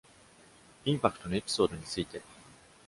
[0.85, 2.23] インパクトのエピソードについて！